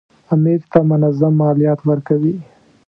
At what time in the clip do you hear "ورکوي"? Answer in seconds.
1.89-2.35